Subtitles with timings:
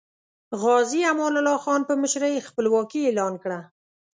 [0.61, 3.59] غازی امان الله خان په مشرۍ خپلواکي اعلان کړه.